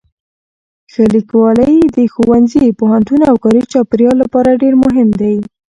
ښه 0.91 1.03
لیکوالی 1.15 1.75
د 1.95 1.97
ښوونځي، 2.13 2.65
پوهنتون 2.79 3.19
او 3.29 3.35
کاري 3.43 3.61
چاپېریال 3.71 4.15
لپاره 4.23 4.59
ډېر 4.61 4.73
مهم 4.83 5.09
دی. 5.21 5.35